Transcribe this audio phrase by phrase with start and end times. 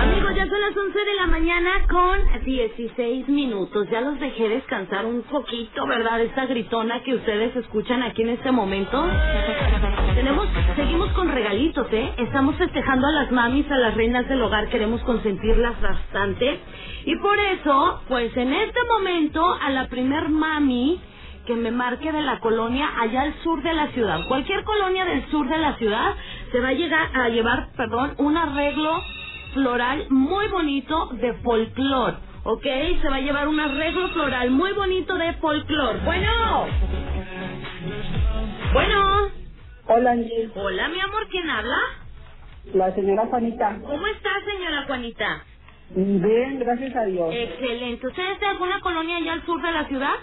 [0.00, 3.88] Amigos, ya son las 11 de la mañana con 16 minutos.
[3.90, 6.20] Ya los dejé descansar un poquito, ¿verdad?
[6.20, 9.00] Esta gritona que ustedes escuchan aquí en este momento.
[10.16, 12.12] Tenemos, seguimos con regalitos, ¿eh?
[12.18, 16.58] Estamos festejando a las mamis, a las reinas del hogar, queremos consentirlas bastante.
[17.04, 21.00] Y por eso, pues en este momento, a la primer mami
[21.46, 24.26] que me marque de la colonia allá al sur de la ciudad.
[24.28, 26.14] Cualquier colonia del sur de la ciudad
[26.50, 29.02] se va a llegar a llevar, perdón, un arreglo
[29.54, 32.18] floral muy bonito de folclor.
[32.44, 32.62] ¿Ok?
[32.62, 36.00] Se va a llevar un arreglo floral muy bonito de folclor.
[36.04, 36.66] Bueno.
[38.72, 39.30] Bueno.
[39.86, 40.50] Hola, Angie.
[40.54, 41.78] Hola, mi amor, ¿quién habla?
[42.74, 43.78] La señora Juanita.
[43.82, 45.44] ¿Cómo está, señora Juanita?
[45.90, 47.34] Bien, gracias a Dios.
[47.34, 48.06] Excelente.
[48.06, 50.14] ¿Usted es de alguna colonia allá al sur de la ciudad?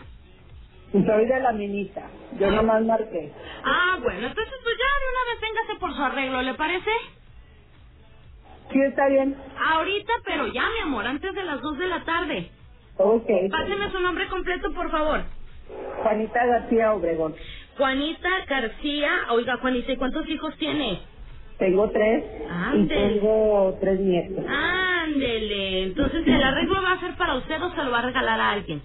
[0.92, 2.10] Soy de la minita.
[2.40, 3.32] Yo nomás marqué.
[3.64, 6.92] Ah, bueno, entonces pues ya de una vez véngase por su arreglo, ¿le parece?
[8.72, 9.36] Sí, está bien.
[9.68, 12.52] Ahorita, pero ya, mi amor, antes de las dos de la tarde.
[12.98, 13.28] Ok.
[13.52, 15.26] Páseme su nombre completo, por favor.
[16.04, 17.36] Juanita García Obregón.
[17.78, 19.12] Juanita García.
[19.32, 21.02] Oiga, Juanita, ¿y cuántos hijos tiene?
[21.60, 23.10] Tengo tres y Ándele.
[23.20, 24.46] tengo tres nietos.
[24.48, 25.84] Ándele.
[25.84, 28.52] Entonces, ¿el arreglo va a ser para usted o se lo va a regalar a
[28.52, 28.84] alguien?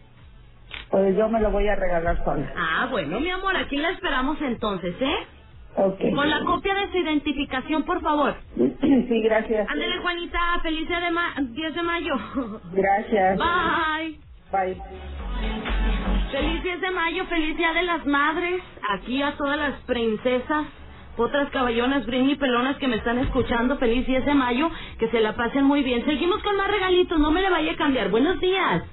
[0.92, 2.52] Pues yo me lo voy a regalar sola.
[2.56, 5.16] Ah, bueno, mi amor, aquí la esperamos entonces, ¿eh?
[5.78, 6.00] Ok.
[6.14, 8.36] Con la copia de su identificación, por favor.
[8.82, 9.68] Sí, gracias.
[9.70, 12.14] Ándele, Juanita, feliz día de ma 10 de mayo.
[12.72, 13.38] Gracias.
[13.38, 14.20] Bye.
[14.52, 14.82] Bye.
[16.30, 18.62] Feliz 10 de mayo, feliz día de las madres.
[18.90, 20.66] Aquí a todas las princesas,
[21.18, 23.78] otras caballonas, brini pelonas que me están escuchando.
[23.78, 26.04] Feliz 10 de mayo, que se la pasen muy bien.
[26.06, 28.10] Seguimos con más regalitos, no me le vaya a cambiar.
[28.10, 28.84] Buenos días.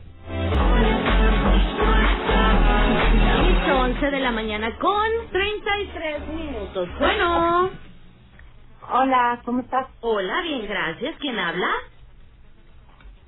[2.90, 6.90] Listo, 11 de la mañana con 33 minutos.
[7.00, 7.72] Bueno.
[8.92, 9.88] Hola, ¿cómo estás?
[10.02, 11.18] Hola, bien, gracias.
[11.20, 11.70] ¿Quién habla?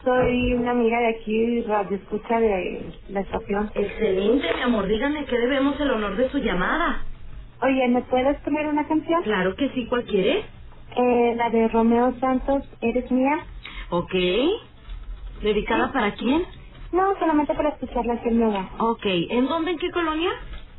[0.04, 3.72] Soy una amiga de aquí, radio escucha de la estación.
[3.74, 4.88] Excelente, mi amor.
[4.88, 7.06] Díganme que debemos el honor de su llamada.
[7.62, 9.24] Oye, ¿me puedes poner una canción?
[9.24, 10.06] Claro que sí, ¿cuál?
[10.98, 13.48] Eh, la de Romeo Santos, ¿Eres mía?
[13.92, 14.14] Ok.
[15.42, 16.46] ¿Dedicada para quién?
[16.92, 18.70] No, solamente para escucharla aquí en mi hogar.
[18.80, 19.06] Ok.
[19.06, 19.72] ¿En dónde?
[19.72, 20.32] ¿En qué colonia?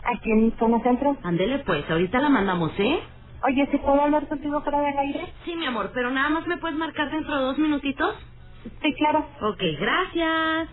[0.03, 1.19] Aquí en Zona Centro.
[1.23, 3.01] Ándele pues, ahorita la mandamos, ¿eh?
[3.45, 5.35] Oye, ¿si puedo hablar contigo fuera del aire?
[5.45, 8.15] Sí, mi amor, pero nada más me puedes marcar dentro de dos minutitos.
[8.83, 9.29] Sí, claro.
[9.43, 10.69] Ok, gracias.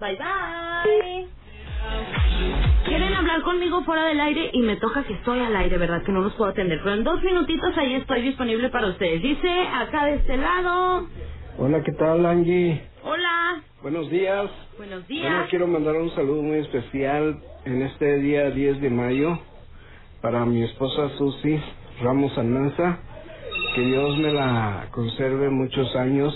[0.00, 1.30] Bye bye.
[2.86, 6.04] Quieren hablar conmigo fuera del aire y me toca que estoy al aire, ¿verdad?
[6.04, 6.80] Que no los puedo atender.
[6.84, 9.22] Pero en dos minutitos ahí estoy disponible para ustedes.
[9.22, 11.08] Dice acá de este lado.
[11.58, 12.91] Hola, ¿qué tal, Angie?
[13.04, 13.64] Hola.
[13.82, 14.50] Buenos días.
[14.78, 15.50] Buenos Bueno, días.
[15.50, 19.38] quiero mandar un saludo muy especial en este día 10 de mayo
[20.22, 21.60] para mi esposa Susi
[22.02, 23.00] Ramos Almanza.
[23.74, 26.34] Que Dios me la conserve muchos años.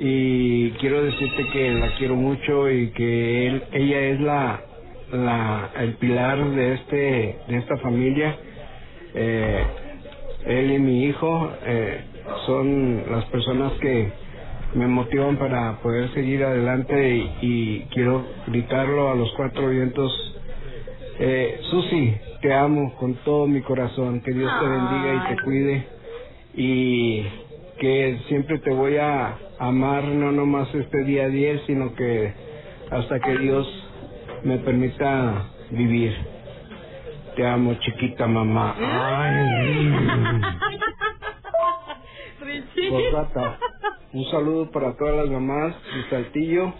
[0.00, 4.64] Y quiero decirte que la quiero mucho y que él, ella es la,
[5.12, 6.96] la, el pilar de este,
[7.48, 8.36] de esta familia.
[9.14, 9.66] Eh,
[10.46, 12.04] él y mi hijo eh,
[12.46, 14.12] son las personas que
[14.74, 20.36] me motivan para poder seguir adelante y, y quiero gritarlo a los cuatro vientos.
[21.18, 25.86] Eh, Susi, te amo con todo mi corazón, que Dios te bendiga y te cuide
[26.54, 27.22] y
[27.78, 32.32] que siempre te voy a amar, no nomás este día 10, sino que
[32.90, 33.66] hasta que Dios
[34.44, 36.14] me permita vivir.
[37.36, 38.74] Te amo, chiquita mamá.
[38.78, 39.92] Ay.
[44.12, 46.74] Un saludo para todas las mamás de Saltillo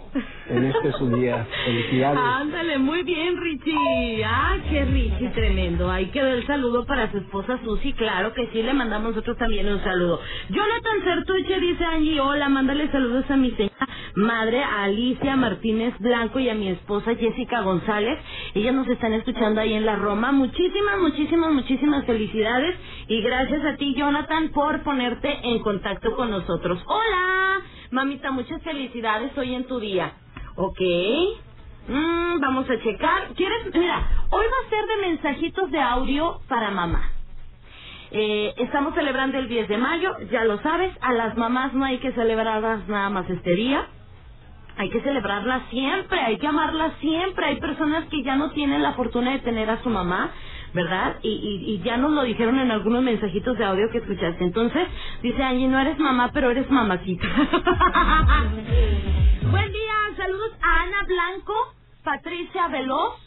[0.49, 1.47] en este su día.
[1.65, 2.19] Felicidades.
[2.23, 4.21] Ándale, muy bien, Richie.
[4.25, 5.89] Ah, qué Richie, tremendo.
[5.89, 7.93] Ahí quedó el saludo para su esposa Susi.
[7.93, 10.19] Claro que sí, le mandamos nosotros también un saludo.
[10.49, 16.39] Jonathan Certuche dice Angie, hola, mándale saludos a mi señora madre, a Alicia Martínez Blanco
[16.39, 18.19] y a mi esposa Jessica González.
[18.53, 20.31] Ellas nos están escuchando ahí en la Roma.
[20.31, 22.75] Muchísimas, muchísimas, muchísimas felicidades.
[23.07, 26.83] Y gracias a ti, Jonathan, por ponerte en contacto con nosotros.
[26.87, 27.61] Hola,
[27.91, 30.13] mamita, muchas felicidades hoy en tu día.
[30.55, 30.81] Ok.
[31.87, 33.33] Mm, vamos a checar.
[33.35, 33.73] ¿Quieres?
[33.73, 37.11] Mira, hoy va a ser de mensajitos de audio para mamá.
[38.11, 40.93] Eh, estamos celebrando el 10 de mayo, ya lo sabes.
[41.01, 43.87] A las mamás no hay que celebrarlas nada más este día.
[44.81, 47.45] Hay que celebrarla siempre, hay que amarla siempre.
[47.45, 50.31] Hay personas que ya no tienen la fortuna de tener a su mamá,
[50.73, 51.17] ¿verdad?
[51.21, 54.43] Y, y, y ya nos lo dijeron en algunos mensajitos de audio que escuchaste.
[54.43, 54.87] Entonces,
[55.21, 57.27] dice Angie, no eres mamá, pero eres mamacita.
[59.51, 61.53] Buen día, saludos a Ana Blanco,
[62.03, 63.19] Patricia Veloz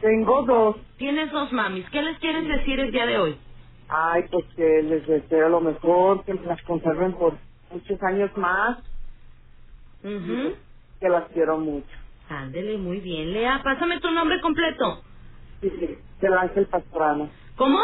[0.00, 0.76] Tengo dos.
[0.98, 1.88] Tienes dos mamis.
[1.90, 3.40] ¿Qué les quieres decir el día de hoy?
[3.88, 7.40] Ay, pues que les deseo lo mejor, que las conserven por
[7.70, 8.84] muchos años más,
[10.02, 10.54] Mhm.
[11.00, 11.96] que las quiero mucho.
[12.28, 13.32] Ándele, muy bien.
[13.32, 15.04] Lea, pásame tu nombre completo.
[15.60, 17.32] Sí, sí, del Ángel Pastrana.
[17.56, 17.80] ¿Cómo?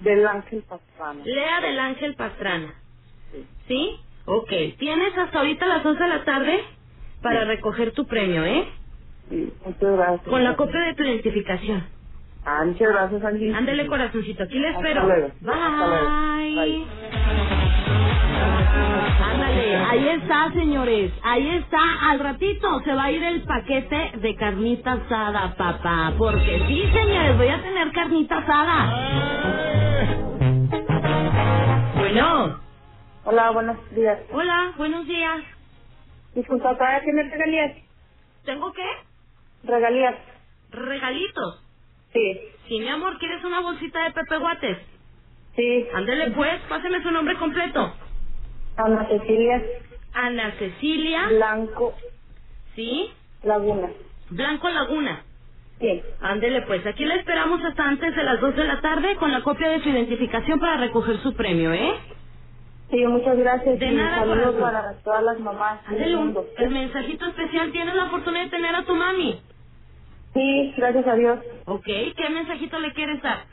[0.00, 1.24] Del Ángel Pastrana.
[1.24, 2.74] Lea del Ángel Pastrana.
[3.30, 3.48] Sí.
[3.68, 4.00] ¿Sí?
[4.26, 4.50] Ok.
[4.78, 6.64] Tienes hasta ahorita las 11 de la tarde
[7.22, 8.68] para recoger tu premio, ¿eh?
[9.28, 10.26] Sí, muchas gracias.
[10.30, 11.88] Con la copia de tu identificación.
[12.42, 13.54] Ah, muchas gracias, Angie.
[13.56, 14.44] Ándele, corazoncito.
[14.44, 15.02] Aquí le Hasta espero.
[15.06, 15.34] luego.
[15.40, 15.52] Bye.
[15.54, 16.08] Hasta luego.
[16.56, 16.86] Bye.
[19.24, 19.65] Ándale,
[19.96, 21.12] ahí está, señores.
[21.22, 22.10] Ahí está.
[22.10, 26.14] Al ratito se va a ir el paquete de carnita asada, papá.
[26.18, 29.10] Porque sí, señores, voy a tener carnita asada.
[31.98, 32.60] Bueno.
[33.24, 34.20] Hola, buenos días.
[34.32, 35.42] Hola, buenos días.
[36.34, 37.76] Disculpa, ¿todavía tienes regalías?
[38.44, 38.88] ¿Tengo qué?
[39.64, 40.16] Regalías.
[40.70, 41.64] Regalitos.
[42.12, 44.78] Sí, Sí, mi amor, ¿quieres una bolsita de Pepe Guates?
[45.56, 45.88] sí.
[45.92, 47.94] Ándele pues, páseme su nombre completo.
[48.76, 49.62] Ana Cecilia
[50.12, 51.94] Ana Cecilia, Blanco
[52.76, 53.12] ¿sí?
[53.42, 53.94] Laguna.
[54.30, 55.26] Blanco Laguna.
[55.80, 56.04] Sí.
[56.20, 59.42] Ándele pues, aquí la esperamos hasta antes de las 2 de la tarde con la
[59.42, 62.00] copia de su identificación para recoger su premio, ¿eh?
[62.90, 63.80] Sí, muchas gracias.
[63.80, 67.94] De y nada, saludos para todas las mamás del Ándele un, el mensajito especial, tienes
[67.96, 69.42] la oportunidad de tener a tu mami.
[70.34, 71.40] Sí, gracias a Dios.
[71.66, 73.46] Ok, ¿qué mensajito le quieres dar?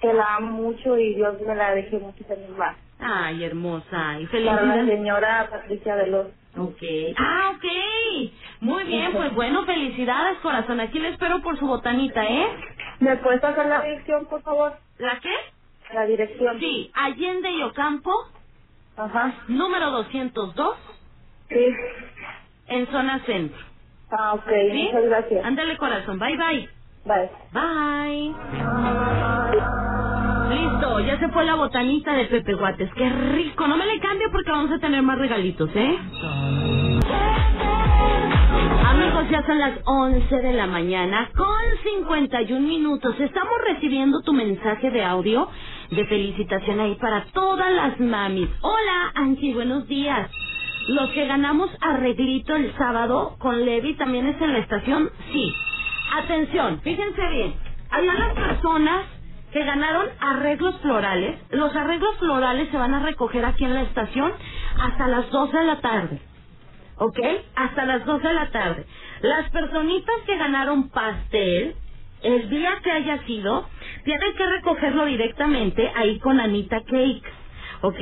[0.00, 2.78] Que la amo mucho y Dios me la deje muchos años más.
[2.98, 6.34] Ay, hermosa, y Para la señora Patricia Veloz.
[6.56, 6.82] Ok.
[7.16, 7.64] Ah, ok.
[8.62, 10.80] Muy bien, pues bueno, felicidades, corazón.
[10.80, 12.48] Aquí le espero por su botanita, ¿eh?
[13.00, 14.80] ¿Me puedes pasar la dirección, por favor?
[14.98, 15.34] ¿La qué?
[15.90, 16.60] La dirección.
[16.60, 18.12] Sí, Allende y Ocampo,
[18.96, 19.44] Ajá.
[19.48, 20.78] número 202,
[21.48, 21.74] Sí.
[22.66, 23.60] en zona centro.
[24.10, 24.48] Ah, ok.
[24.70, 24.82] ¿Sí?
[24.84, 25.48] Muchas gracias.
[25.48, 26.18] Ándale, corazón.
[26.18, 26.70] Bye, bye.
[27.04, 27.30] Bye.
[27.52, 28.36] Bye.
[30.50, 32.90] Listo, ya se fue la botanita de Pepe Guates.
[32.94, 33.66] Qué rico.
[33.68, 35.98] No me le cambie porque vamos a tener más regalitos, ¿eh?
[38.86, 41.48] Amigos, ya son las 11 de la mañana con
[41.84, 43.18] 51 minutos.
[43.20, 45.48] Estamos recibiendo tu mensaje de audio
[45.90, 48.48] de felicitación ahí para todas las mamis.
[48.62, 50.30] Hola, Angie, buenos días.
[50.88, 55.52] Los que ganamos arreglito el sábado con Levi también es en la estación, sí.
[56.14, 57.54] Atención, fíjense bien.
[57.90, 59.15] Hay unas personas
[59.56, 61.38] que ganaron arreglos florales.
[61.48, 64.30] Los arreglos florales se van a recoger aquí en la estación
[64.78, 66.20] hasta las 12 de la tarde.
[66.98, 67.18] ¿Ok?
[67.54, 68.86] Hasta las 12 de la tarde.
[69.22, 71.74] Las personitas que ganaron pastel,
[72.22, 73.66] el día que haya sido,
[74.04, 77.30] tienen que recogerlo directamente ahí con Anita Cakes.
[77.80, 78.00] ¿Ok?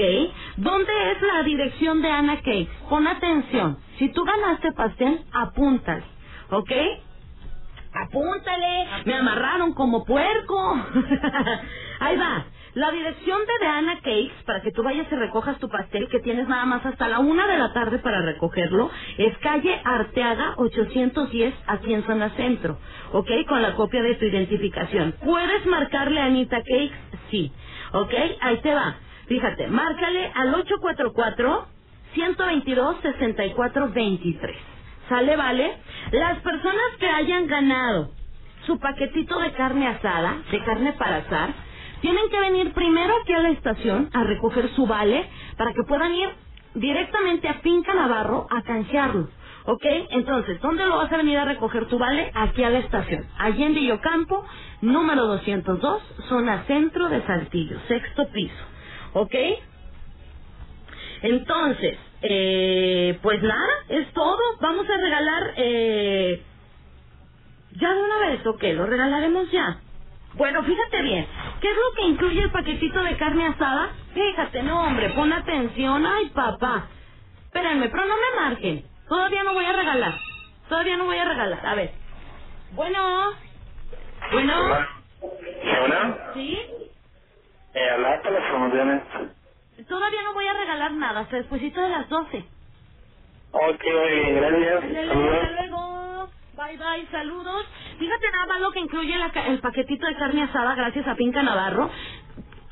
[0.57, 2.71] ¿Dónde es la dirección de Ana Cakes?
[2.91, 3.79] Pon atención.
[4.01, 6.03] Si tú ganaste pastel, apúntale.
[6.51, 6.73] ¿Ok?
[7.95, 8.87] Apúntale.
[9.07, 10.75] Me amarraron como puerco.
[12.01, 12.47] Ahí va.
[12.75, 16.49] La dirección de Deana Cakes, para que tú vayas y recojas tu pastel, que tienes
[16.49, 21.95] nada más hasta la una de la tarde para recogerlo, es calle Arteaga 810, aquí
[21.95, 22.79] en zona centro,
[23.13, 23.31] ¿ok?
[23.49, 25.17] Con la copia de tu identificación.
[25.25, 26.97] ¿Puedes marcarle a Anita Cakes?
[27.31, 27.53] Sí,
[27.95, 28.15] ¿ok?
[28.43, 28.97] Ahí te va.
[29.29, 30.55] Fíjate, márcale al
[32.15, 34.74] 844-122-6423.
[35.09, 35.79] ¿Sale, vale?
[36.13, 38.11] Las personas que hayan ganado
[38.67, 41.55] su paquetito de carne asada, de carne para asar,
[42.03, 45.27] tienen que venir primero aquí a la estación a recoger su vale
[45.59, 46.31] para que puedan ir
[46.75, 49.31] directamente a Finca Navarro a canjearlo.
[49.67, 49.85] ¿Ok?
[50.11, 52.31] Entonces, ¿dónde lo vas a venir a recoger tu vale?
[52.35, 53.27] Aquí a la estación.
[53.39, 54.45] Allende y Ocampo,
[54.83, 58.65] número 202, zona centro de Saltillo, sexto piso.
[59.15, 59.35] ¿Ok?
[61.23, 64.39] Entonces, eh, pues nada, es todo.
[64.61, 66.43] Vamos a regalar, eh,
[67.73, 68.63] ya de una vez, ¿ok?
[68.75, 69.81] Lo regalaremos ya.
[70.35, 71.27] Bueno, fíjate bien,
[71.61, 73.91] ¿qué es lo que incluye el paquetito de carne asada?
[74.15, 76.07] Fíjate, no, hombre, pon atención.
[76.07, 76.89] Ay, papá.
[77.47, 78.85] Espérenme, pero no me marquen.
[79.09, 80.15] Todavía no voy a regalar.
[80.69, 81.67] Todavía no voy a regalar.
[81.67, 81.93] A ver.
[82.73, 82.99] Bueno.
[84.33, 84.55] Bueno.
[85.85, 86.31] Hola.
[86.35, 86.59] ¿Sí?
[87.75, 89.03] Eh, las promociones.
[89.89, 92.45] Todavía no voy a regalar nada, hasta despuesito de las 12.
[93.53, 94.85] Ok, bien, gracias.
[94.85, 96.29] Hasta luego.
[96.57, 97.67] Bye bye, saludos.
[97.99, 101.43] Fíjate nada más lo que incluye la el paquetito de carne asada gracias a Pinca
[101.43, 101.91] Navarro.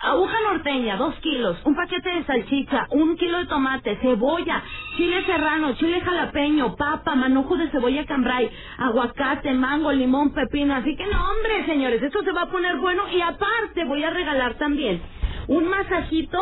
[0.00, 4.62] Aguja norteña, dos kilos, un paquete de salchicha, un kilo de tomate, cebolla,
[4.96, 10.74] chile serrano, chile jalapeño, papa, manojo de cebolla cambray, aguacate, mango, limón, pepino.
[10.74, 13.08] Así que no, hombre, señores, esto se va a poner bueno.
[13.10, 15.00] Y aparte voy a regalar también
[15.46, 16.40] un masajito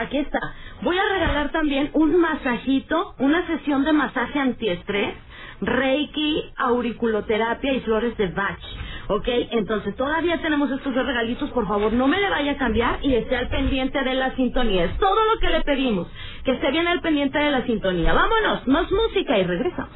[0.00, 0.40] Aquí está.
[0.82, 5.14] Voy a regalar también un masajito, una sesión de masaje antiestrés,
[5.60, 8.60] Reiki, auriculoterapia y flores de Bach.
[9.08, 9.28] ¿Ok?
[9.52, 11.50] Entonces todavía tenemos estos dos regalitos.
[11.52, 14.86] Por favor, no me le vaya a cambiar y esté al pendiente de la sintonía.
[14.86, 16.08] Es todo lo que le pedimos.
[16.44, 18.14] Que esté bien al pendiente de la sintonía.
[18.14, 19.92] Vámonos, más música y regresamos.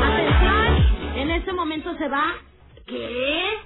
[0.00, 0.84] Atención,
[1.16, 2.34] en este momento se va.
[2.86, 3.65] ¿Qué?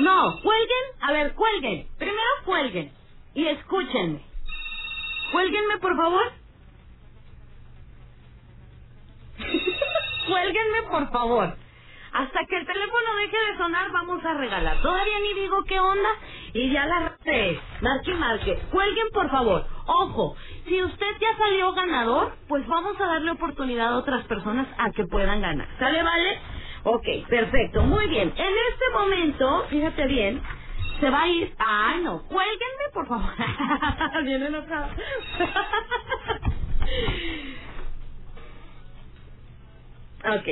[0.00, 1.88] No, cuelguen, a ver, cuelguen.
[1.98, 2.92] Primero cuelguen
[3.34, 4.24] y escúchenme.
[5.32, 6.32] Cuélguenme, por favor.
[10.28, 11.56] Cuélguenme, por favor.
[12.12, 14.80] Hasta que el teléfono deje de sonar, vamos a regalar.
[14.82, 16.10] Todavía ni digo qué onda
[16.54, 17.60] y ya la sé.
[17.82, 18.58] Marque y marque.
[18.72, 19.66] Cuelguen, por favor.
[19.86, 20.36] Ojo,
[20.68, 25.04] si usted ya salió ganador, pues vamos a darle oportunidad a otras personas a que
[25.06, 25.68] puedan ganar.
[25.78, 26.40] ¿Sale, vale?
[26.84, 27.82] Ok, perfecto.
[27.82, 28.32] Muy bien.
[28.36, 30.42] En este momento, fíjate bien,
[31.00, 31.54] se va a ir.
[31.58, 32.22] Ay, no.
[32.28, 33.30] Cuélguenme, por favor.
[34.24, 34.92] bien enojado.
[40.24, 40.48] ok.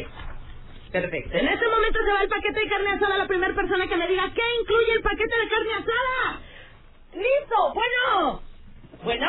[0.93, 1.37] Perfecto.
[1.39, 3.97] En este momento se va el paquete de carne asada a la primera persona que
[3.97, 6.41] me diga qué incluye el paquete de carne asada.
[7.15, 7.75] ¡Listo!
[7.75, 8.43] Bueno.
[9.05, 9.27] Bueno.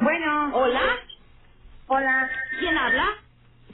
[0.00, 0.98] Bueno, Hola.
[1.88, 3.06] hola, ¿Quién habla?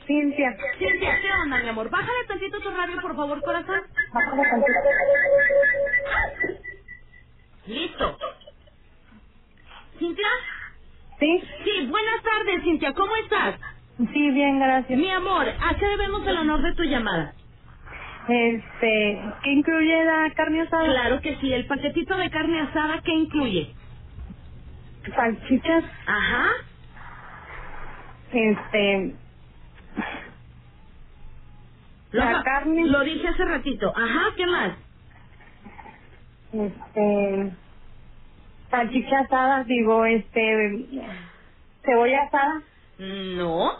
[0.07, 0.57] Cintia.
[0.79, 1.91] Cintia, ¿qué onda, mi amor?
[1.91, 3.81] Bájale tantito tu radio, por favor, corazón.
[4.13, 4.79] Bájale tantito.
[7.67, 8.19] Listo.
[9.99, 10.29] ¿Cintia?
[11.21, 11.43] ¿Sí?
[11.65, 12.93] Sí, buenas tardes, Cintia.
[12.95, 13.57] ¿Cómo estás?
[14.13, 14.99] Sí, bien, gracias.
[14.99, 17.35] Mi amor, ¿a qué debemos el honor de tu llamada?
[18.29, 20.85] Este, ¿qué incluye la carne asada?
[20.87, 21.53] Claro que sí.
[21.53, 23.75] El paquetito de carne asada, ¿qué incluye?
[25.15, 26.49] Salchichas, Ajá.
[28.33, 29.17] este,
[32.13, 32.87] La carne.
[32.87, 33.93] Lo dije hace ratito.
[33.97, 34.73] Ajá, ¿qué más?
[36.53, 37.53] este,
[38.71, 40.87] salchichas asadas, digo, este,
[41.85, 42.63] cebolla asada,
[42.99, 43.73] No,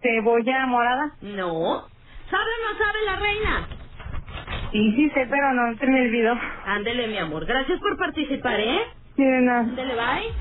[0.00, 1.12] cebolla morada.
[1.20, 1.88] no.
[2.30, 3.68] ¿Sabe o no sabe la reina?
[4.70, 6.34] Sí, sí sé, pero no se me olvidó.
[6.64, 7.44] Ándele, mi amor.
[7.44, 8.80] Gracias por participar, ¿eh?
[9.16, 9.60] Sí, de nada.
[9.60, 10.32] Ándele, bye.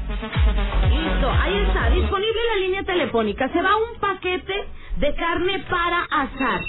[0.90, 1.90] Listo, ahí está.
[1.90, 3.50] Disponible la línea telefónica.
[3.50, 4.66] Se va un paquete
[4.98, 6.62] de carne para asar.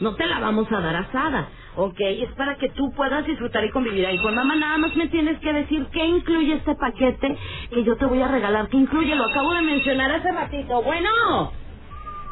[0.00, 1.96] No te la vamos a dar asada, ¿ok?
[2.00, 4.56] Es para que tú puedas disfrutar y convivir ahí con mamá.
[4.56, 7.38] Nada más me tienes que decir qué incluye este paquete
[7.70, 8.68] que yo te voy a regalar.
[8.68, 9.16] ¿Qué incluye?
[9.16, 10.82] Lo acabo de mencionar hace ratito.
[10.82, 11.52] Bueno.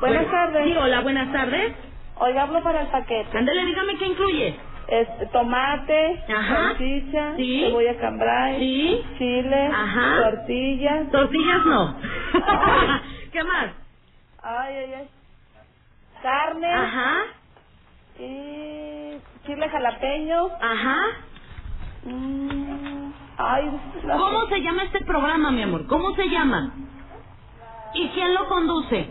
[0.01, 0.65] Buenas Bueno, tardes.
[0.67, 1.73] Sí, hola, buenas tardes.
[2.17, 3.39] Oiga, hablo para el paquete.
[3.39, 4.61] Ándale, dígame qué incluye.
[4.89, 6.75] Este, tomate, Ajá.
[6.77, 7.61] salchicha, Sí.
[7.61, 9.03] cebolla cambray, Sí.
[9.19, 10.17] chile, Ajá.
[10.23, 11.09] tortillas.
[11.13, 11.97] Tortillas no.
[13.33, 13.75] ¿Qué más?
[14.43, 15.11] Ay, ay, ay.
[16.23, 17.13] Carne Ajá,
[18.19, 20.49] y chile jalapeño.
[20.61, 20.97] ajá.
[22.05, 25.87] Mm, ay, la- ¿Cómo se llama este programa, mi amor?
[25.87, 26.73] ¿Cómo se llama?
[27.95, 29.11] ¿Y quién lo conduce?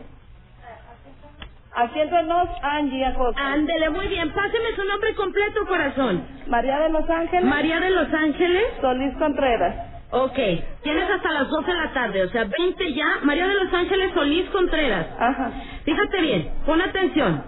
[1.78, 3.52] Aquí entre nos, Angie Acosta.
[3.54, 4.32] Ándele, muy bien.
[4.32, 6.26] Páseme su nombre completo, corazón.
[6.48, 7.44] María de Los Ángeles.
[7.46, 8.66] María de Los Ángeles.
[8.80, 9.95] Solís Contreras.
[10.12, 10.40] Ok.
[10.84, 13.20] Tienes hasta las 12 de la tarde, o sea, 20 ya.
[13.24, 15.08] María de Los Ángeles Solís Contreras.
[15.20, 15.52] Ajá.
[15.86, 17.44] Fíjate bien, pon atención.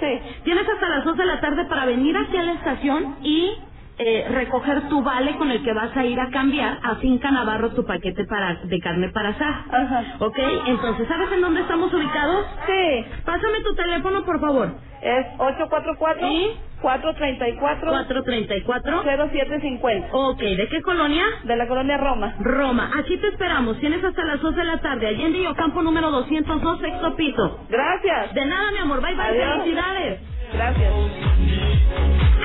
[0.00, 0.20] Sí.
[0.44, 3.52] Tienes hasta las 2 de la tarde para venir hacia la estación y
[3.98, 7.70] eh, recoger tu vale con el que vas a ir a cambiar a Finca Navarro
[7.72, 9.64] tu paquete para de carne para asar.
[9.70, 10.04] Ajá.
[10.20, 10.38] ¿Ok?
[10.68, 12.46] Entonces, ¿sabes en dónde estamos ubicados?
[12.66, 13.04] Sí.
[13.24, 14.74] Pásame tu teléfono, por favor.
[15.02, 16.50] Es 844 ¿Sí?
[16.82, 19.02] 434 434.
[19.04, 20.08] 0750.
[20.12, 21.24] Ok, ¿de qué colonia?
[21.44, 22.34] De la colonia Roma.
[22.40, 22.90] Roma.
[22.98, 23.78] Aquí te esperamos.
[23.78, 25.06] Tienes hasta las 2 de la tarde.
[25.06, 27.60] Allende y Ocampo número 202, sexto piso.
[27.70, 28.34] Gracias.
[28.34, 29.00] De nada, mi amor.
[29.00, 29.24] Bye, bye.
[29.24, 29.58] Adiós.
[29.62, 30.20] Felicidades.
[30.52, 30.92] Gracias.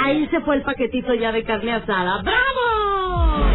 [0.05, 2.21] Ahí se fue el paquetito ya de carne asada.
[2.21, 3.45] ¡Bravo!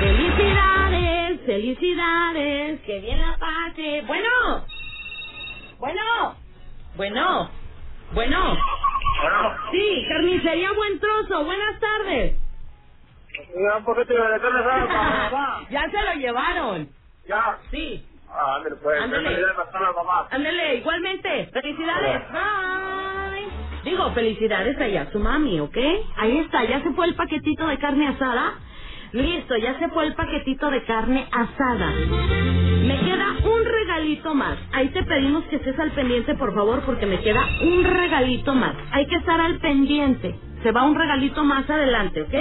[0.00, 1.40] ¡Felicidades!
[1.46, 2.80] ¡Felicidades!
[2.82, 4.02] ¡Que bien la pase!
[4.06, 4.64] Bueno.
[5.78, 6.47] Bueno.
[6.98, 7.50] Bueno.
[8.12, 8.38] Bueno.
[9.22, 11.44] Bueno, Sí, carnicería Buen Trozo.
[11.44, 12.34] Buenas tardes.
[15.70, 16.90] Ya se lo llevaron.
[17.28, 17.58] Ya.
[17.70, 18.04] Sí.
[18.28, 19.00] Ah, ándale, pues.
[20.30, 20.76] Ándale.
[20.76, 21.50] Igualmente.
[21.52, 22.22] Felicidades.
[22.32, 23.48] Bye.
[23.84, 25.78] Digo, felicidades allá a su mami, ¿ok?
[26.16, 28.54] Ahí está, ya se fue el paquetito de carne asada.
[29.12, 31.92] Listo, ya se fue el paquetito de carne asada.
[32.82, 33.64] Me queda un
[34.08, 34.58] regalito más.
[34.72, 38.74] Ahí te pedimos que estés al pendiente, por favor, porque me queda un regalito más.
[38.92, 40.34] Hay que estar al pendiente.
[40.62, 42.34] Se va un regalito más adelante, ¿ok?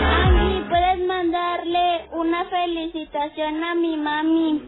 [0.00, 4.62] Mami, ¿puedes mandarle una felicitación a mi mami?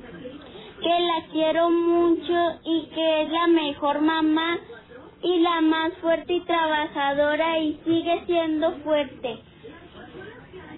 [0.82, 4.58] Que la quiero mucho y que es la mejor mamá
[5.22, 9.51] y la más fuerte y trabajadora y sigue siendo fuerte.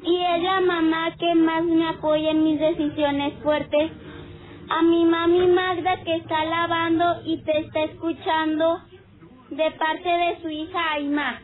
[0.05, 3.91] Y es la mamá que más me apoya en mis decisiones fuertes.
[4.69, 8.81] A mi mami Magda que está lavando y te está escuchando
[9.51, 11.41] de parte de su hija Aima.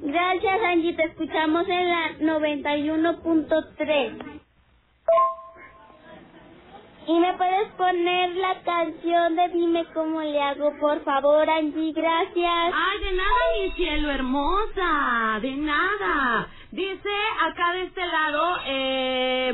[0.00, 4.38] Gracias Angie, te escuchamos en la 91.3.
[7.08, 11.92] ¿Y me puedes poner la canción de Dime cómo le hago, por favor, Angie?
[11.92, 12.74] Gracias.
[12.74, 16.48] Ay, de nada, mi cielo hermosa, de nada.
[16.72, 17.10] Dice
[17.48, 19.52] acá de este lado, eh,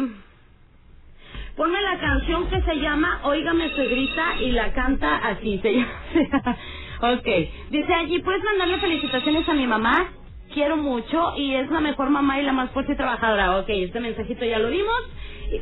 [1.57, 5.93] ponme la canción que se llama Óigame Suegrita y la canta así, se llama.
[7.03, 7.29] ok,
[7.71, 10.09] dice allí, ¿puedes mandarle felicitaciones a mi mamá?
[10.55, 13.59] Quiero mucho y es la mejor mamá y la más fuerte y trabajadora.
[13.59, 15.03] Ok, este mensajito ya lo vimos.
[15.53, 15.61] Y-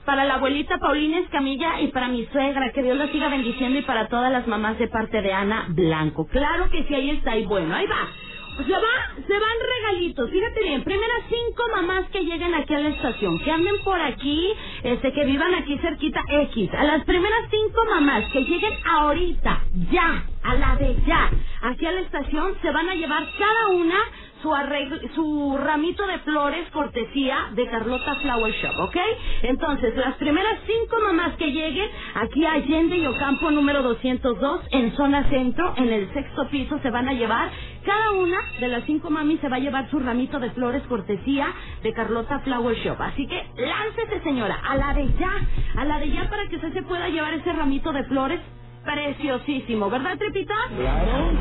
[0.05, 3.83] para la abuelita Paulina Escamilla y para mi suegra, que Dios la siga bendiciendo y
[3.83, 6.27] para todas las mamás de parte de Ana Blanco.
[6.27, 8.07] Claro que sí, ahí está, y bueno, ahí va.
[8.55, 12.87] Se va, se van regalitos, fíjate bien, primeras cinco mamás que lleguen aquí a la
[12.89, 17.85] estación, que anden por aquí, este, que vivan aquí cerquita X, a las primeras cinco
[17.89, 21.29] mamás que lleguen ahorita, ya, a la de ya,
[21.63, 23.97] aquí a la estación, se van a llevar cada una
[24.45, 28.95] su arreglo, su ramito de flores cortesía de Carlota Flower Shop, ¿ok?
[29.41, 34.95] Entonces, las primeras cinco mamás que lleguen aquí a Allende y Ocampo número 202 en
[34.95, 37.49] zona centro, en el sexto piso, se van a llevar,
[37.83, 41.51] cada una de las cinco mamis se va a llevar su ramito de flores cortesía
[41.81, 43.01] de Carlota Flower Shop.
[43.01, 45.31] Así que láncese, señora, a la de ya,
[45.75, 48.41] a la de ya para que usted se pueda llevar ese ramito de flores
[48.85, 50.55] preciosísimo, ¿verdad, Trepita?
[50.77, 51.31] Claro.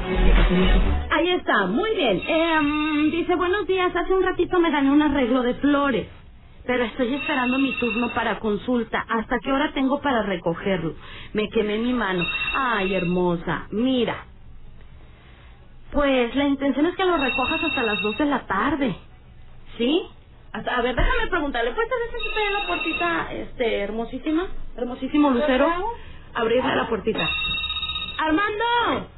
[1.12, 2.22] Ahí está, muy bien.
[2.26, 6.09] Em, dice, buenos días, hace un ratito me gané un arreglo de flores,
[6.66, 9.04] pero estoy esperando mi turno para consulta.
[9.09, 10.94] ¿Hasta qué hora tengo para recogerlo?
[11.35, 12.26] Me quemé mi mano.
[12.54, 14.26] Ay, hermosa, mira.
[15.92, 18.96] Pues la intención es que lo recojas hasta las dos de la tarde.
[19.78, 20.02] ¿Sí?
[20.52, 21.90] Hasta- a ver, déjame preguntarle, ¿puedes
[22.28, 24.46] está en la puertita, este, hermosísima?
[24.76, 25.68] Hermosísimo lucero.
[26.35, 27.29] Abrirle la puertita.
[28.18, 29.11] ¡Armando!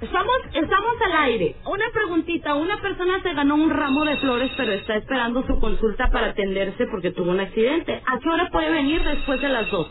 [0.00, 1.56] Estamos, estamos al aire.
[1.66, 2.54] Una preguntita.
[2.54, 6.86] Una persona se ganó un ramo de flores, pero está esperando su consulta para atenderse
[6.88, 8.02] porque tuvo un accidente.
[8.06, 9.88] ¿A qué hora puede venir después de las dos?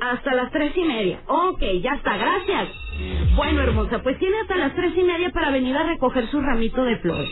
[0.00, 1.20] Hasta las tres y media.
[1.26, 2.68] Ok, ya está, gracias.
[3.36, 6.84] Bueno, hermosa, pues tiene hasta las tres y media para venir a recoger su ramito
[6.84, 7.30] de flores.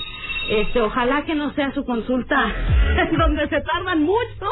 [0.50, 2.54] Este, ojalá que no sea su consulta
[3.18, 4.46] donde se tardan mucho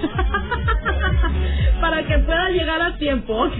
[1.80, 3.48] para que pueda llegar a tiempo.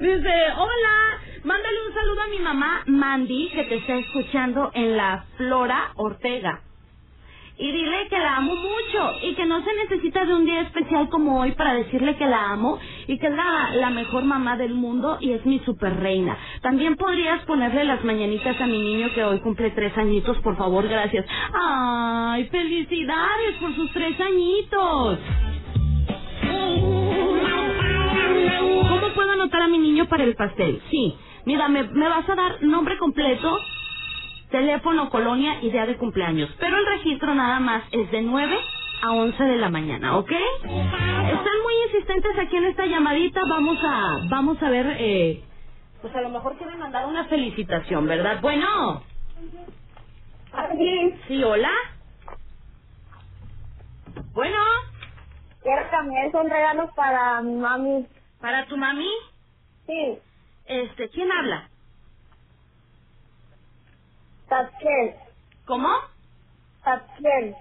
[0.00, 5.24] Dice, hola, mándale un saludo a mi mamá Mandy que te está escuchando en la
[5.36, 6.62] Flora Ortega.
[7.58, 11.08] Y dile que la amo mucho y que no se necesita de un día especial
[11.08, 15.18] como hoy para decirle que la amo y que es la, mejor mamá del mundo
[15.20, 16.38] y es mi super reina.
[16.62, 20.88] También podrías ponerle las mañanitas a mi niño que hoy cumple tres añitos, por favor,
[20.88, 21.26] gracias.
[21.52, 25.18] ¡Ay, felicidades por sus tres añitos!
[28.88, 30.80] ¿Cómo puedo anotar a mi niño para el pastel?
[30.90, 31.14] Sí.
[31.46, 33.58] Mira, me, me vas a dar nombre completo,
[34.50, 36.54] teléfono, colonia y día de cumpleaños.
[36.60, 38.58] Pero el registro nada más es de 9
[39.02, 40.30] a 11 de la mañana, ¿ok?
[40.30, 43.42] Están muy insistentes aquí en esta llamadita.
[43.48, 45.44] Vamos a, vamos a ver, eh,
[46.02, 48.40] pues a lo mejor quieren mandar una felicitación, ¿verdad?
[48.42, 49.04] Bueno.
[51.28, 51.72] Sí, hola.
[54.32, 54.58] Bueno,
[55.62, 58.08] Quiero cambiar son regalos para mi mami.
[58.40, 59.08] para tu mami,
[59.86, 60.22] Sí,
[60.66, 61.70] este, ¿quién habla?
[64.48, 65.14] Tapsiel.
[65.66, 65.88] ¿Cómo?
[66.84, 67.54] Tapsiel.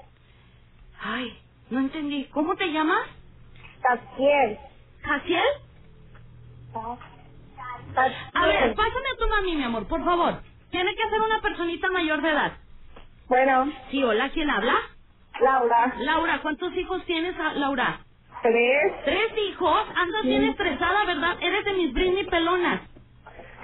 [1.00, 1.38] Ay,
[1.70, 2.26] no entendí.
[2.26, 3.08] ¿Cómo te llamas?
[3.82, 4.60] Tapsiel.
[5.04, 5.46] ¿Jaciel?
[8.34, 10.42] A ver, pásame a tu mami, mi amor, por favor.
[10.70, 12.58] Tiene que ser una personita mayor de edad.
[13.28, 14.76] Bueno, Sí, hola, ¿quién habla?
[15.42, 15.94] Laura.
[16.00, 18.00] Laura, ¿cuántos hijos tienes, ah, Laura?
[18.42, 18.94] Tres.
[19.06, 19.88] ¿Tres hijos?
[19.96, 21.38] Andas bien estresada, ¿verdad?
[21.42, 22.82] Eres de mis Britney pelonas.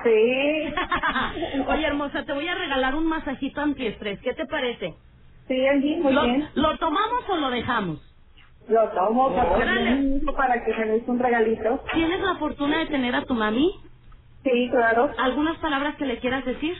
[0.04, 0.74] Sí.
[1.68, 4.20] Oye, hermosa, te voy a regalar un masajito antiestrés.
[4.22, 4.96] ¿Qué te parece?
[5.48, 6.50] Sí, Angie, muy ¿Lo, bien.
[6.56, 8.02] ¿Lo tomamos o lo dejamos?
[8.70, 10.22] Lo tomo para, Órale.
[10.38, 11.84] para que me des un regalito.
[11.94, 13.72] ¿Tienes la fortuna de tener a tu mami?
[14.44, 15.12] Sí, claro.
[15.18, 16.78] ¿Algunas palabras que le quieras decir?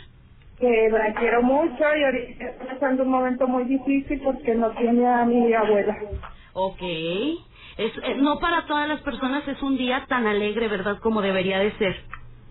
[0.60, 5.08] Que la quiero mucho y ahorita está pasando un momento muy difícil porque no tiene
[5.08, 5.98] a mi abuela.
[6.54, 6.82] Ok.
[7.78, 11.00] Es, eh, no para todas las personas es un día tan alegre, ¿verdad?
[11.02, 12.08] Como debería de ser.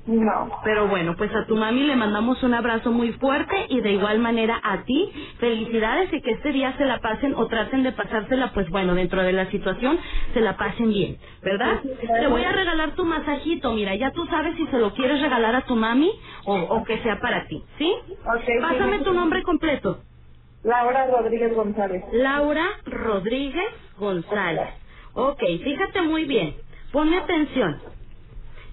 [0.06, 0.50] No.
[0.62, 4.18] Pero bueno, pues a tu mami le mandamos un abrazo muy fuerte y de igual
[4.20, 8.52] manera a ti, felicidades y que este día se la pasen o traten de pasársela,
[8.54, 10.00] pues bueno, dentro de la situación,
[10.34, 11.84] se la pasen bien, ¿verdad?
[12.18, 15.54] Te voy a regalar tu masajito, mira, ya tú sabes si se lo quieres regalar
[15.56, 16.10] a tu mami
[16.44, 17.94] o, o que sea para ti, ¿sí?
[18.08, 19.04] Ok, Pásame sí.
[19.04, 20.04] tu nombre completo.
[20.64, 22.04] Laura Rodríguez González.
[22.12, 24.70] Laura Rodríguez González.
[25.14, 26.56] Ok, fíjate muy bien.
[26.92, 27.82] Ponme atención.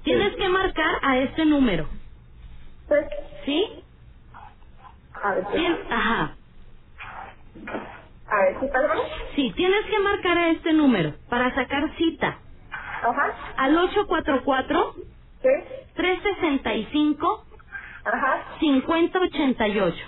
[0.03, 1.89] Tienes que marcar a este número.
[2.87, 3.07] Pues,
[3.45, 3.85] ¿Sí?
[5.13, 6.39] a ver, Tien- Ajá.
[8.25, 8.99] a ver, ¿sí, perdón?
[9.35, 12.43] Sí, tienes que marcar a este número para sacar cita.
[12.85, 13.37] Ajá.
[13.55, 14.95] Al 844
[15.41, 15.49] Sí.
[15.93, 17.47] 365
[18.05, 18.45] Ajá.
[18.59, 20.05] 5088.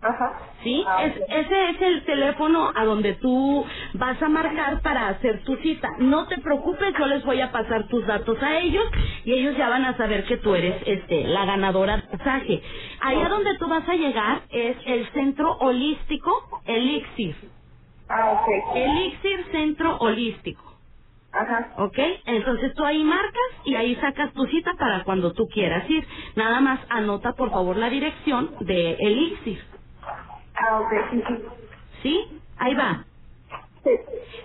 [0.00, 0.42] Ajá.
[0.62, 0.84] ¿Sí?
[0.86, 5.56] Ah, Es- ese es el teléfono a donde tú vas a marcar para hacer tu
[5.58, 5.88] cita.
[6.00, 8.84] No te preocupes, yo les voy a pasar tus datos a ellos
[9.24, 12.62] y ellos ya van a saber que tú eres este la ganadora del pasaje.
[13.00, 16.32] Allá donde tú vas a llegar es el centro holístico
[16.66, 17.36] Elixir.
[18.08, 18.48] Ah, ok.
[18.76, 20.64] Elixir Centro Holístico.
[21.32, 21.76] Ajá.
[21.76, 21.98] ¿Ok?
[22.26, 26.06] Entonces tú ahí marcas y ahí sacas tu cita para cuando tú quieras ir.
[26.36, 29.60] Nada más anota por favor la dirección de Elixir.
[30.66, 30.92] Ah, ok,
[32.02, 32.42] sí.
[32.56, 33.06] Ahí va.
[33.84, 33.90] Sí.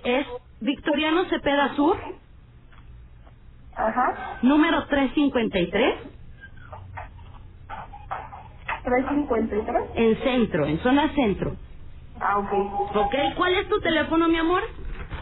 [0.04, 0.28] Es
[0.60, 1.97] Victoriano Cepeda Sur,
[3.76, 4.41] Ajá.
[4.41, 5.95] número 353,
[8.84, 9.91] 353.
[9.93, 11.60] en centro, en zona centro.
[12.21, 12.54] Ah, ok.
[12.91, 13.15] ¿Ok?
[13.38, 14.63] ¿Cuál es tu teléfono, mi amor?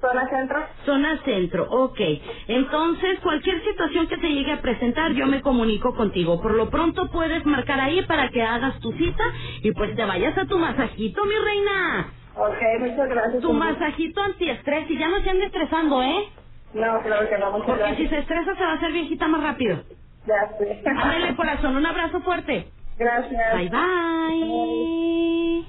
[0.00, 0.68] Zona centro.
[0.86, 2.00] Zona centro, ok.
[2.48, 6.40] Entonces, cualquier situación que se llegue a presentar, yo me comunico contigo.
[6.42, 9.24] Por lo pronto puedes marcar ahí para que hagas tu cita
[9.62, 12.14] y pues te vayas a tu masajito, mi reina.
[12.36, 13.42] Ok, muchas gracias.
[13.42, 16.28] Tu masajito antiestrés y ya no se ande estresando, ¿eh?
[16.74, 19.42] No, claro que no, muchas Porque si se estresa se va a hacer viejita más
[19.42, 19.84] rápido.
[20.26, 20.78] Gracias.
[20.84, 22.72] Ándale, corazón, un abrazo fuerte.
[22.98, 23.54] Gracias.
[23.54, 25.66] Bye, bye.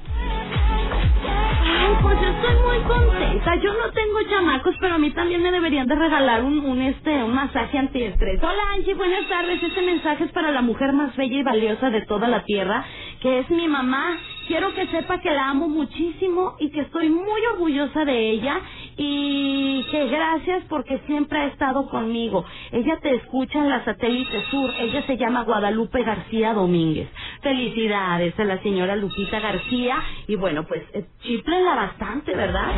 [1.64, 3.25] Ay, pues estoy muy contenta.
[3.62, 7.24] Yo no tengo chamacos, pero a mí también me deberían de regalar un, un este
[7.24, 8.42] un masaje antiestrés.
[8.44, 9.64] Hola Angie, buenas tardes.
[9.64, 12.86] Este mensaje es para la mujer más bella y valiosa de toda la tierra,
[13.22, 14.18] que es mi mamá.
[14.48, 18.62] Quiero que sepa que la amo muchísimo y que estoy muy orgullosa de ella
[18.98, 22.46] y que gracias porque siempre ha estado conmigo.
[22.72, 24.72] Ella te escucha en la satélite sur.
[24.80, 27.10] Ella se llama Guadalupe García Domínguez.
[27.42, 32.70] Felicidades a la señora Lupita García y bueno, pues eh, chiflenla bastante, ¿verdad?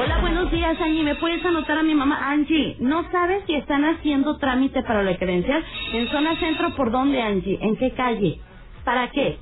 [0.00, 1.02] Hola, buenos días, Angie.
[1.04, 2.30] ¿Me puedes anotar a mi mamá?
[2.30, 5.64] Angie, ¿no sabes si están haciendo trámite para la credencial?
[5.94, 7.58] En zona centro, ¿por dónde, Angie?
[7.62, 8.40] ¿En qué calle?
[8.84, 9.38] ¿Para qué?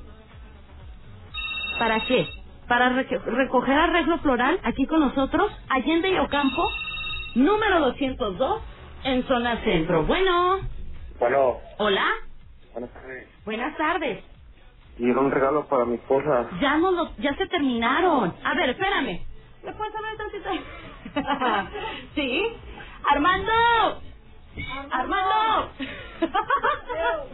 [1.79, 2.27] ¿Para qué?
[2.67, 6.63] Para re- recoger arreglo floral aquí con nosotros, Allende y Ocampo,
[7.35, 8.61] número 202,
[9.05, 10.05] en zona centro.
[10.05, 10.59] Bueno,
[11.19, 12.07] Bueno, hola,
[12.73, 13.29] buenas tardes.
[13.45, 14.23] buenas tardes.
[14.97, 16.57] Y era un regalo para mi esposa.
[16.61, 18.35] Ya no lo, ya se terminaron.
[18.43, 19.21] A ver, espérame.
[19.63, 20.49] ¿Me puedes hablar tantito?
[22.15, 22.43] ¿Sí?
[23.09, 23.53] Armando.
[24.91, 25.71] Armando.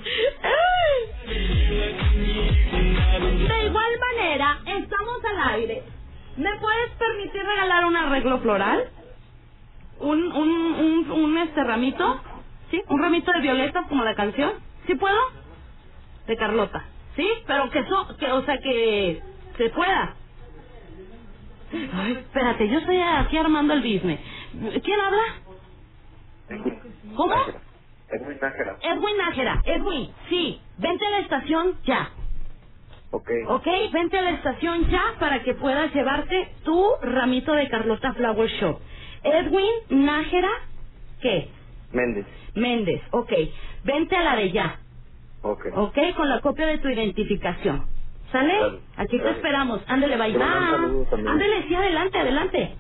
[3.48, 5.84] De igual manera, estamos al aire.
[6.38, 8.92] ¿Me puedes permitir regalar un arreglo floral?
[10.00, 12.22] ¿Un, un, un, un este ramito?
[12.72, 12.82] ¿Sí?
[12.90, 14.54] ¿Un ramito de violetas como la canción?
[14.88, 15.20] ¿Sí puedo?
[16.28, 17.28] de Carlota, ¿sí?
[17.48, 19.22] Pero que so, que o sea que
[19.58, 20.16] se pueda.
[21.94, 24.20] Ay, espérate, yo estoy aquí armando el business.
[24.84, 25.24] ¿Quién habla?
[27.16, 27.36] ¿Cómo?
[28.26, 28.78] Muy nájera.
[28.82, 32.12] Edwin Nájera, Edwin, sí, vente a la estación ya,
[33.12, 33.30] Ok.
[33.50, 33.68] ¿ok?
[33.94, 38.82] Vente a la estación ya para que puedas llevarte tu ramito de Carlota Flower Shop.
[39.24, 40.52] Edwin Nájera,
[41.22, 41.50] ¿qué?
[41.92, 42.28] Méndez.
[42.56, 43.34] Méndez, ok.
[43.84, 44.80] Vente a la de ya.
[45.44, 45.66] Ok.
[45.76, 47.88] Ok, con la copia de tu identificación.
[48.32, 48.56] ¿Sale?
[48.58, 48.82] Claro.
[48.98, 49.82] Aquí te esperamos.
[49.88, 50.36] Ándele, bye.
[51.26, 52.78] Ándele, sí, adelante, adelante.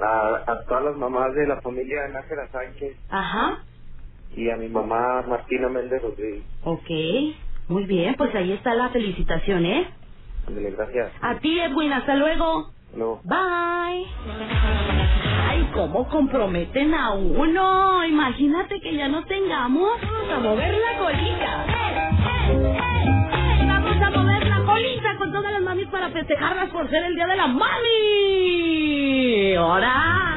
[0.00, 3.58] A, a todas las mamás de la familia Nájera Sánchez Ajá.
[4.34, 6.44] y a mi mamá Martina Méndez Rodríguez.
[6.64, 6.90] Ok.
[7.68, 9.88] Muy bien, pues ahí está la felicitación, ¿eh?
[10.46, 11.12] Ándale, gracias.
[11.22, 12.70] A ti, Edwin, hasta luego.
[12.94, 13.20] No.
[13.24, 14.06] Bye.
[15.48, 18.04] Ay, ¿cómo comprometen a uno?
[18.04, 19.90] Imagínate que ya no tengamos.
[20.02, 21.66] Vamos a mover la colita.
[23.66, 24.33] Vamos a mover
[25.18, 27.66] con todas las mamis para festejarlas por ser el día de la mami.
[29.56, 30.33] ¡Hora!